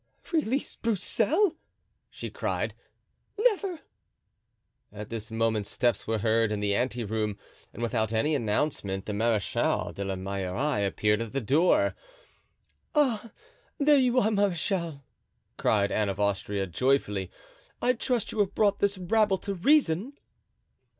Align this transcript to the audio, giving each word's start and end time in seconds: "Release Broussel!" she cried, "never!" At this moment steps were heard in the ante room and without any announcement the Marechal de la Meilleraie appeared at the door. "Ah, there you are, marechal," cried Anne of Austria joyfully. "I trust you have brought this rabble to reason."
"Release 0.33 0.77
Broussel!" 0.77 1.57
she 2.09 2.31
cried, 2.31 2.73
"never!" 3.39 3.81
At 4.91 5.09
this 5.11 5.29
moment 5.29 5.67
steps 5.67 6.07
were 6.07 6.17
heard 6.17 6.51
in 6.51 6.59
the 6.59 6.73
ante 6.73 7.03
room 7.03 7.37
and 7.71 7.83
without 7.83 8.11
any 8.11 8.33
announcement 8.33 9.05
the 9.05 9.13
Marechal 9.13 9.93
de 9.93 10.03
la 10.03 10.15
Meilleraie 10.15 10.87
appeared 10.87 11.21
at 11.21 11.33
the 11.33 11.39
door. 11.41 11.93
"Ah, 12.95 13.31
there 13.77 13.99
you 13.99 14.17
are, 14.19 14.31
marechal," 14.31 15.03
cried 15.57 15.91
Anne 15.91 16.09
of 16.09 16.19
Austria 16.19 16.65
joyfully. 16.65 17.29
"I 17.79 17.93
trust 17.93 18.31
you 18.31 18.39
have 18.39 18.55
brought 18.55 18.79
this 18.79 18.97
rabble 18.97 19.37
to 19.37 19.53
reason." 19.53 20.13